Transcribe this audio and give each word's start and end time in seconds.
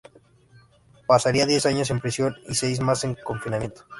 Pasaría 1.05 1.45
diez 1.45 1.67
años 1.67 1.91
en 1.91 1.99
prisión, 1.99 2.35
y 2.49 2.55
seis 2.55 2.79
más 2.79 3.03
en 3.03 3.13
confinamiento. 3.13 3.83